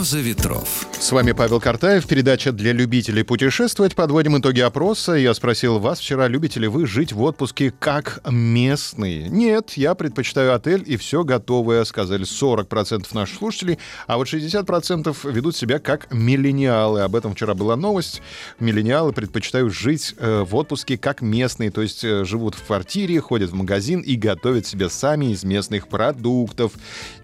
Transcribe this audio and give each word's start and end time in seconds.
Роза 0.00 0.20
ветров. 0.20 0.86
С 0.98 1.12
вами 1.12 1.32
Павел 1.32 1.60
Картаев, 1.60 2.06
передача 2.06 2.52
для 2.52 2.72
любителей 2.72 3.22
путешествовать. 3.22 3.94
Подводим 3.94 4.38
итоги 4.38 4.60
опроса. 4.60 5.12
Я 5.12 5.34
спросил 5.34 5.78
вас 5.78 5.98
вчера, 5.98 6.26
любите 6.26 6.58
ли 6.58 6.68
вы 6.68 6.86
жить 6.86 7.12
в 7.12 7.20
отпуске 7.22 7.70
как 7.70 8.20
местные? 8.30 9.28
Нет, 9.28 9.72
я 9.76 9.94
предпочитаю 9.94 10.54
отель 10.54 10.84
и 10.86 10.96
все 10.96 11.22
готовое, 11.22 11.84
сказали 11.84 12.24
40% 12.24 13.06
наших 13.12 13.38
слушателей, 13.38 13.78
а 14.06 14.16
вот 14.16 14.26
60% 14.26 15.32
ведут 15.32 15.56
себя 15.56 15.78
как 15.78 16.10
миллениалы. 16.12 17.00
Об 17.02 17.14
этом 17.14 17.34
вчера 17.34 17.54
была 17.54 17.76
новость. 17.76 18.22
Миллениалы 18.58 19.12
предпочитают 19.12 19.74
жить 19.74 20.14
э, 20.16 20.44
в 20.48 20.54
отпуске 20.56 20.96
как 20.96 21.20
местные, 21.20 21.70
то 21.70 21.82
есть 21.82 22.04
э, 22.04 22.24
живут 22.24 22.54
в 22.54 22.64
квартире, 22.64 23.20
ходят 23.20 23.50
в 23.50 23.54
магазин 23.54 24.00
и 24.00 24.16
готовят 24.16 24.66
себе 24.66 24.88
сами 24.88 25.32
из 25.32 25.44
местных 25.44 25.88
продуктов. 25.88 26.72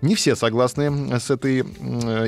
Не 0.02 0.14
все 0.14 0.36
согласны 0.36 1.18
с 1.18 1.30
этой 1.30 1.60
э, 1.60 2.26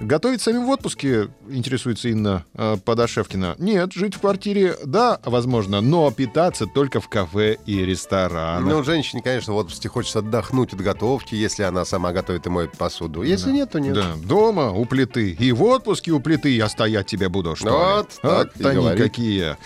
Готовить 0.00 0.40
сами 0.42 0.58
в 0.64 0.68
отпуске, 0.68 1.28
интересуется 1.48 2.08
Инна 2.08 2.44
э, 2.54 2.76
Подошевкина. 2.84 3.56
Нет, 3.58 3.92
жить 3.92 4.14
в 4.14 4.20
квартире, 4.20 4.76
да, 4.84 5.18
возможно, 5.24 5.80
но 5.80 6.10
питаться 6.10 6.66
только 6.66 7.00
в 7.00 7.08
кафе 7.08 7.56
и 7.66 7.84
ресторанах. 7.84 8.68
Ну, 8.72 8.82
женщине, 8.84 9.22
конечно, 9.22 9.52
в 9.54 9.56
отпуске 9.56 9.88
хочется 9.88 10.20
отдохнуть 10.20 10.72
от 10.72 10.80
готовки, 10.80 11.34
если 11.34 11.62
она 11.62 11.84
сама 11.84 12.12
готовит 12.12 12.46
и 12.46 12.50
моет 12.50 12.72
посуду. 12.76 13.22
Если 13.22 13.46
Да. 13.46 13.52
нет, 13.52 13.70
то 13.70 13.80
нет. 13.80 13.94
Да, 13.94 14.14
дома 14.22 14.70
у 14.70 14.84
плиты. 14.84 15.30
И 15.32 15.52
в 15.52 15.62
отпуске 15.62 16.12
у 16.12 16.20
плиты 16.20 16.50
я 16.50 16.68
стоять 16.68 17.06
тебе 17.06 17.28
буду, 17.28 17.56
что 17.56 17.70
Вот 17.70 18.08
ли? 18.10 18.18
так 18.22 18.52
Вот 18.56 18.66
они 18.66 18.76
говорит. 18.80 19.02
какие. 19.02 19.56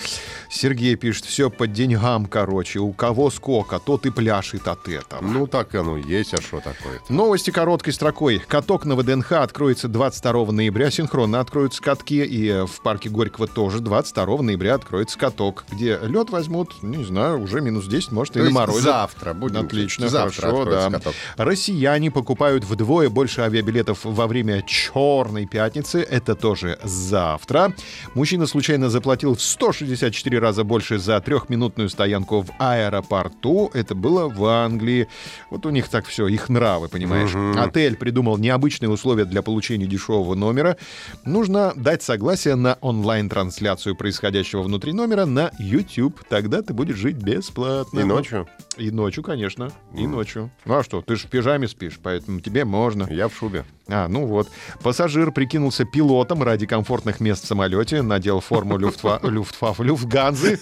Сергей 0.49 0.95
пишет, 0.97 1.25
все 1.25 1.51
по 1.51 1.67
деньгам, 1.67 2.27
короче. 2.27 2.79
У 2.79 2.93
кого 2.93 3.31
сколько, 3.31 3.79
тот 3.79 4.07
и 4.07 4.11
пляшет 4.11 4.67
от 4.69 4.89
этого. 4.89 5.21
Ну, 5.23 5.47
так 5.47 5.75
оно 5.75 5.97
есть, 5.97 6.35
а 6.35 6.41
что 6.41 6.61
такое? 6.61 7.01
Новости 7.09 7.51
короткой 7.51 7.93
строкой. 7.93 8.39
Каток 8.47 8.85
на 8.85 8.95
ВДНХ 8.97 9.33
откроется 9.77 9.89
22 9.89 10.53
ноября. 10.53 10.91
Синхронно 10.91 11.41
откроются 11.41 11.83
катки. 11.83 12.25
И 12.25 12.65
в 12.67 12.81
парке 12.83 13.11
Горького 13.11 13.47
тоже 13.47 13.81
22 13.81 14.43
ноября 14.43 14.75
откроется 14.75 15.19
каток, 15.19 15.67
где 15.71 15.99
лед 16.03 16.31
возьмут, 16.31 16.83
не 16.83 17.05
знаю, 17.05 17.43
уже 17.43 17.61
минус 17.61 17.87
10, 17.87 18.13
может, 18.13 18.37
и 18.37 18.39
То 18.39 18.45
есть 18.45 18.55
наморозят. 18.55 18.85
завтра 18.85 19.35
будем 19.35 19.67
Отлично, 19.67 20.09
завтра 20.09 20.41
хорошо, 20.41 20.65
да. 20.65 20.91
каток. 20.91 21.15
Россияне 21.37 22.11
покупают 22.11 22.65
вдвое 22.65 23.11
больше 23.11 23.43
авиабилетов 23.43 24.01
во 24.05 24.27
время 24.27 24.63
Черной 24.63 25.47
пятницы. 25.47 26.01
Это 26.01 26.35
тоже 26.35 26.79
завтра. 26.83 27.75
Мужчина 28.15 28.47
случайно 28.47 28.89
заплатил 28.89 29.35
в 29.35 29.43
164 29.43 30.39
раза 30.39 30.65
больше 30.65 30.99
за 30.99 31.21
трехминутную 31.21 31.91
стоянку 31.91 32.41
в 32.41 32.51
аэропорту. 32.59 33.71
Это 33.75 33.95
было 33.95 34.29
в 34.29 34.43
Англии. 34.47 35.09
Вот 35.51 35.67
у 35.67 35.71
них 35.71 35.89
так 35.89 36.07
все, 36.07 36.29
их 36.29 36.49
нравы, 36.49 36.89
понимаешь. 36.89 37.35
Отель 37.59 37.97
придумал 37.97 38.39
необычные 38.39 38.89
условия 38.89 39.27
для 39.27 39.43
получения 39.43 39.66
дешевого 39.75 40.35
номера. 40.35 40.77
Нужно 41.25 41.73
дать 41.75 42.03
согласие 42.03 42.55
на 42.55 42.79
онлайн-трансляцию 42.81 43.97
происходящего 43.97 44.63
внутри 44.63 44.93
номера 44.93 45.27
на 45.27 45.51
YouTube. 45.59 46.23
Тогда 46.29 46.63
ты 46.63 46.73
будешь 46.73 46.97
жить 46.97 47.17
бесплатно. 47.17 48.01
И 48.01 48.05
ночью. 48.05 48.49
И 48.77 48.91
ночью, 48.91 49.23
конечно. 49.23 49.73
И 49.95 50.07
ночью. 50.07 50.51
Ну 50.65 50.77
а 50.77 50.85
что, 50.85 51.03
ты 51.03 51.17
же 51.17 51.27
в 51.27 51.31
пижаме 51.31 51.67
спишь, 51.69 51.99
поэтому 52.03 52.41
тебе 52.41 52.65
можно. 52.65 53.09
Я 53.11 53.29
в 53.29 53.35
шубе. 53.35 53.65
А, 53.89 54.09
ну 54.09 54.27
вот. 54.27 54.49
Пассажир 54.83 55.31
прикинулся 55.33 55.85
пилотом 55.85 56.43
ради 56.43 56.67
комфортных 56.67 57.21
мест 57.21 57.45
в 57.45 57.47
самолете, 57.47 58.03
надел 58.03 58.41
форму 58.41 58.79
люфтва, 58.79 59.21
люфтфаф, 59.23 59.81
люфтганзы 59.81 60.59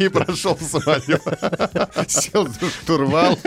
и 0.00 0.08
прошел 0.08 0.56
самолет. 0.58 1.22
Сел 2.08 2.48
за 2.48 2.70
штурвал 2.70 3.38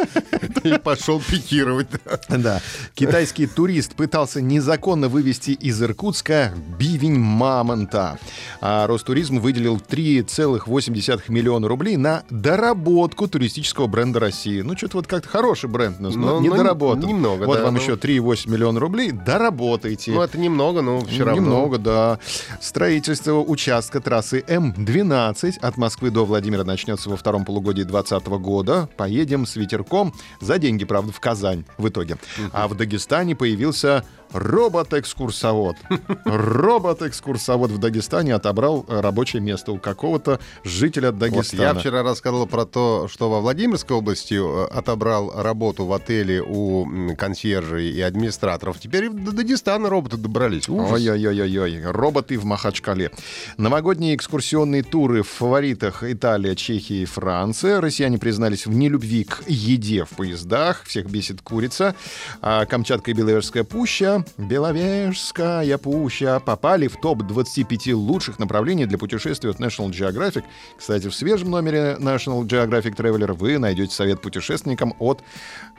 и 0.63 0.77
пошел 0.77 1.19
пикировать. 1.19 1.87
Да. 2.29 2.61
Китайский 2.93 3.47
турист 3.47 3.95
пытался 3.95 4.41
незаконно 4.41 5.09
вывести 5.09 5.51
из 5.51 5.81
Иркутска 5.81 6.53
бивень 6.79 7.17
мамонта. 7.17 8.19
А 8.61 8.85
Ростуризм 8.87 9.39
выделил 9.39 9.77
3,8 9.77 11.23
миллиона 11.29 11.67
рублей 11.67 11.97
на 11.97 12.23
доработку 12.29 13.27
туристического 13.27 13.87
бренда 13.87 14.19
России. 14.19 14.61
Ну, 14.61 14.77
что-то 14.77 14.97
вот 14.97 15.07
как-то 15.07 15.27
хороший 15.29 15.69
бренд, 15.69 15.99
но 15.99 16.09
Ну, 16.11 16.39
не 16.39 16.49
ну, 16.49 16.57
доработан. 16.57 17.07
немного, 17.07 17.45
Вот 17.45 17.57
да, 17.57 17.63
вам 17.65 17.75
ну. 17.75 17.81
еще 17.81 17.93
3,8 17.93 18.49
миллиона 18.49 18.79
рублей. 18.79 19.11
Доработайте. 19.11 20.11
Ну, 20.11 20.21
это 20.21 20.37
немного, 20.37 20.81
но 20.81 21.01
все 21.01 21.23
равно. 21.23 21.41
Немного, 21.41 21.77
да. 21.79 22.19
Строительство 22.61 23.39
участка 23.39 23.99
трассы 23.99 24.43
М-12 24.47 25.59
от 25.59 25.77
Москвы 25.77 26.11
до 26.11 26.25
Владимира 26.25 26.42
начнется 26.51 27.09
во 27.09 27.17
втором 27.17 27.45
полугодии 27.45 27.83
2020 27.83 28.27
года. 28.41 28.89
Поедем 28.97 29.45
с 29.45 29.55
ветерком 29.55 30.13
за 30.39 30.57
деньги, 30.57 30.85
правда, 30.85 31.11
в 31.11 31.19
Казань 31.19 31.65
в 31.77 31.87
итоге. 31.87 32.17
А 32.51 32.67
в 32.67 32.75
Дагестане 32.75 33.35
появился 33.35 34.03
робот-экскурсовод. 34.33 35.77
Робот-экскурсовод 36.25 37.71
в 37.71 37.77
Дагестане 37.77 38.35
отобрал 38.35 38.85
рабочее 38.87 39.41
место 39.41 39.71
у 39.71 39.77
какого-то 39.77 40.39
жителя 40.63 41.11
Вот 41.11 41.19
Дагестана. 41.19 41.61
я 41.61 41.73
вчера 41.73 42.03
рассказывал 42.03 42.47
про 42.47 42.65
то, 42.65 43.07
что 43.11 43.29
во 43.29 43.41
Владимирской 43.41 43.95
области 43.95 44.33
э, 44.33 44.65
отобрал 44.67 45.31
работу 45.35 45.85
в 45.85 45.93
отеле 45.93 46.41
у 46.41 47.15
консьержей 47.15 47.91
и 47.91 48.01
администраторов. 48.01 48.79
Теперь 48.79 49.05
и 49.05 49.09
до 49.09 49.31
Дагестана 49.31 49.89
роботы 49.89 50.17
добрались. 50.17 50.67
Ужас. 50.67 50.93
Ой-ой-ой-ой, 50.93 51.83
роботы 51.85 52.37
в 52.37 52.45
Махачкале. 52.45 53.11
Новогодние 53.57 54.15
экскурсионные 54.15 54.83
туры 54.83 55.23
в 55.23 55.29
фаворитах 55.29 56.03
Италия, 56.33 56.55
Чехия 56.55 57.03
и 57.03 57.05
Франция. 57.05 57.79
Россияне 57.79 58.17
признались 58.17 58.65
в 58.65 58.71
нелюбви 58.71 59.23
к 59.23 59.43
еде 59.45 60.03
в 60.03 60.09
поездах. 60.09 60.83
Всех 60.85 61.05
бесит 61.05 61.43
курица. 61.43 61.93
А 62.41 62.65
Камчатка 62.65 63.11
и 63.11 63.13
Беловежская 63.13 63.63
пуща, 63.63 64.25
Беловежская 64.39 65.77
пуща 65.77 66.39
попали 66.39 66.87
в 66.87 66.99
топ-25 66.99 67.93
лучших 67.93 68.39
направлений 68.39 68.87
для 68.87 68.97
путешествий 68.97 69.51
от 69.51 69.59
National 69.59 69.91
Geographic. 69.91 70.43
Кстати, 70.75 71.07
в 71.07 71.13
свежем 71.13 71.51
номере 71.51 71.97
National 71.99 72.41
Geographic 72.47 72.95
Traveler 72.95 73.33
вы 73.33 73.59
найдете 73.59 73.93
совет 73.93 74.19
путешественникам 74.19 74.95
от 74.97 75.21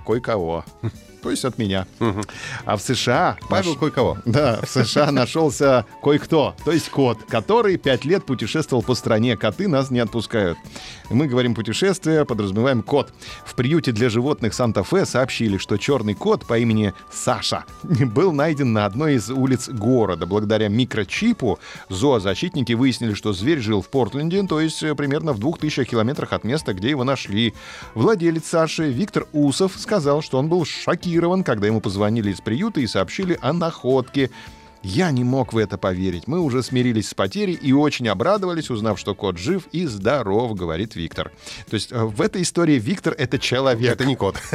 кое-кого. 0.07 0.65
То 1.25 1.31
есть 1.31 1.47
от 1.47 1.57
меня. 1.57 1.87
А 2.67 2.77
в 2.77 2.83
США... 2.83 3.39
Павел 3.49 3.71
наш- 3.71 3.79
кое-кого. 3.79 4.19
да, 4.27 4.61
в 4.63 4.69
США 4.69 5.11
нашелся 5.11 5.87
кое-кто, 6.03 6.55
то 6.67 6.71
есть 6.71 6.91
кот, 6.91 7.19
который 7.27 7.79
пять 7.79 8.05
лет 8.05 8.27
путешествовал 8.27 8.83
по 8.83 8.95
стране. 8.95 9.35
Коты 9.35 9.67
нас 9.67 9.91
не 9.91 10.01
отпускают. 10.01 10.59
Мы 11.09 11.27
говорим 11.27 11.55
путешествие, 11.55 12.27
подразумеваем 12.27 12.83
кот. 12.83 13.11
В 13.47 13.55
приюте 13.55 13.93
для 13.93 14.11
животных 14.11 14.53
Санта-Фе 14.53 15.07
сообщили, 15.07 15.57
что 15.57 15.79
черный 15.79 16.13
кот 16.13 16.47
по 16.47 16.59
имени 16.59 16.93
Саша 17.11 17.65
был 17.83 18.33
найден 18.33 18.75
на 18.75 18.85
одной 18.85 19.15
из 19.15 19.31
улиц 19.31 19.71
города. 19.71 20.27
Благодаря 20.27 20.69
микрочипу 20.69 21.59
зоозащитники 21.89 22.75
выяснили, 22.75 23.15
что 23.15 23.33
зверь 23.33 23.61
жил 23.61 23.81
в 23.81 23.89
Портленде, 23.89 24.43
то 24.43 24.61
есть 24.61 24.83
э, 24.83 24.95
примерно 24.95 25.33
в 25.33 25.39
двух 25.39 25.59
тысячах 25.59 25.89
километрах 25.89 26.35
от 26.35 26.45
места, 26.45 26.75
где 26.75 26.91
его 26.91 27.03
нашли. 27.03 27.55
Владелец 27.95 28.45
Саши 28.47 28.91
Виктор 28.91 29.27
Усов 29.33 29.73
сказал, 29.79 30.21
что 30.21 30.39
он 30.39 30.49
был 30.51 30.67
шокирован, 30.67 31.14
когда 31.45 31.67
ему 31.67 31.81
позвонили 31.81 32.31
из 32.31 32.41
приюта 32.41 32.81
и 32.81 32.87
сообщили 32.87 33.39
о 33.41 33.53
находке. 33.53 34.31
Я 34.85 35.11
не 35.11 35.25
мог 35.25 35.55
в 35.55 35.57
это 35.57 35.79
поверить. 35.79 36.27
Мы 36.27 36.39
уже 36.41 36.63
смирились 36.63 37.09
с 37.09 37.15
потерей 37.15 37.55
и 37.55 37.73
очень 37.73 38.07
обрадовались, 38.07 38.69
узнав, 38.69 39.01
что 39.01 39.15
кот 39.15 39.39
жив 39.39 39.67
и 39.73 39.87
здоров, 39.87 40.55
говорит 40.55 40.95
Виктор. 40.95 41.33
То 41.71 41.75
есть 41.75 41.91
э, 41.91 42.05
в 42.05 42.21
этой 42.21 42.43
истории 42.43 42.79
Виктор— 42.79 43.15
это 43.19 43.39
человек. 43.39 43.95
Это 43.95 44.05
не 44.05 44.15
кот. 44.15 44.37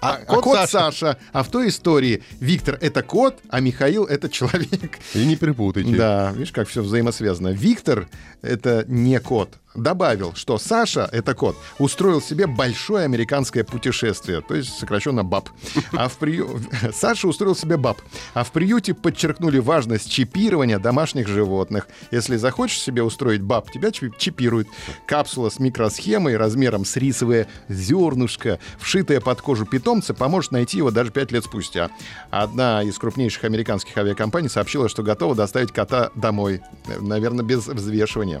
А, 0.00 0.20
а 0.26 0.36
кот, 0.36 0.68
Саша. 0.68 1.16
А 1.32 1.42
в 1.42 1.48
той 1.48 1.68
истории 1.68 2.22
Виктор— 2.38 2.76
это 2.82 3.02
кот, 3.02 3.38
а 3.48 3.60
Михаил— 3.60 4.04
это 4.04 4.28
человек. 4.28 4.98
И 5.14 5.24
не 5.24 5.34
перепутайте. 5.34 5.96
Да, 5.96 6.32
видишь, 6.32 6.52
как 6.52 6.68
все 6.68 6.82
взаимосвязано. 6.82 7.48
Виктор— 7.48 8.06
это 8.42 8.84
не 8.86 9.18
кот. 9.18 9.58
Добавил, 9.74 10.34
что 10.34 10.56
Саша, 10.58 11.08
это 11.10 11.34
кот, 11.34 11.56
устроил 11.78 12.22
себе 12.22 12.46
большое 12.46 13.04
американское 13.04 13.64
путешествие, 13.64 14.40
то 14.40 14.54
есть 14.54 14.78
сокращенно 14.78 15.24
БАП. 15.24 15.48
А 15.92 16.08
в 16.08 16.16
прию... 16.18 16.60
Саша 16.92 17.26
устроил 17.26 17.56
себе 17.56 17.76
БАП. 17.76 18.00
А 18.34 18.44
в 18.44 18.52
приюте 18.52 18.94
подчеркнули 18.94 19.58
важность 19.58 20.08
чипирования 20.08 20.78
домашних 20.78 21.26
животных. 21.26 21.88
Если 22.12 22.36
захочешь 22.36 22.80
себе 22.80 23.02
устроить 23.02 23.42
БАП, 23.42 23.72
тебя 23.72 23.88
чип- 23.88 24.14
чипируют. 24.16 24.68
Капсула 25.06 25.50
с 25.50 25.58
микросхемой 25.58 26.36
размером 26.36 26.84
с 26.84 26.96
рисовое 26.96 27.48
зернышко, 27.68 28.60
вшитая 28.78 29.20
под 29.20 29.40
кожу 29.40 29.66
питомца, 29.66 30.14
поможет 30.14 30.52
найти 30.52 30.78
его 30.78 30.92
даже 30.92 31.10
5 31.10 31.32
лет 31.32 31.44
спустя. 31.44 31.90
Одна 32.30 32.84
из 32.84 32.96
крупнейших 32.96 33.42
американских 33.42 33.96
авиакомпаний 33.98 34.48
сообщила, 34.48 34.88
что 34.88 35.02
готова 35.02 35.34
доставить 35.34 35.72
кота 35.72 36.10
домой. 36.14 36.60
Наверное, 37.00 37.44
без 37.44 37.66
взвешивания. 37.66 38.40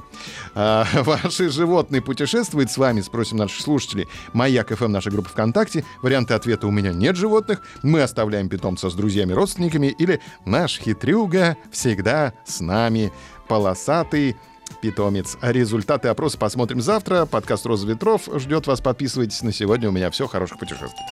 Ваши 1.24 1.48
животные 1.48 2.02
путешествуют 2.02 2.70
с 2.70 2.76
вами, 2.76 3.00
спросим 3.00 3.38
наших 3.38 3.62
слушателей. 3.62 4.08
Маяк 4.34 4.76
ФМ, 4.76 4.92
наша 4.92 5.10
группа 5.10 5.30
ВКонтакте. 5.30 5.82
Варианты 6.02 6.34
ответа 6.34 6.66
у 6.66 6.70
меня 6.70 6.92
нет 6.92 7.16
животных. 7.16 7.62
Мы 7.82 8.02
оставляем 8.02 8.50
питомца 8.50 8.90
с 8.90 8.94
друзьями, 8.94 9.32
родственниками. 9.32 9.86
Или 9.86 10.20
наш 10.44 10.78
хитрюга 10.78 11.56
всегда 11.72 12.34
с 12.44 12.60
нами. 12.60 13.10
Полосатый 13.48 14.36
питомец. 14.82 15.38
Результаты 15.40 16.08
опроса 16.08 16.36
посмотрим 16.36 16.82
завтра. 16.82 17.24
Подкаст 17.24 17.64
«Роза 17.64 17.86
ветров» 17.86 18.28
ждет 18.34 18.66
вас. 18.66 18.82
Подписывайтесь. 18.82 19.42
На 19.42 19.52
сегодня 19.52 19.88
у 19.88 19.92
меня 19.92 20.10
все. 20.10 20.28
Хороших 20.28 20.58
путешествий. 20.58 21.04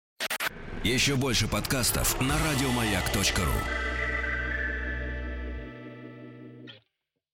Еще 0.84 1.16
больше 1.16 1.48
подкастов 1.48 2.20
на 2.20 2.36
радиомаяк.ру. 2.38 3.91